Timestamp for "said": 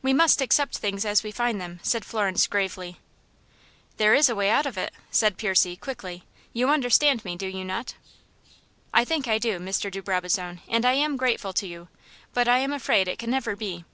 1.82-2.02, 5.10-5.36